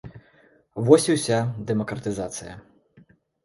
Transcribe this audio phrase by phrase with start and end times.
[0.87, 1.39] Вось і ўся
[1.69, 2.59] дэмакратызацыя.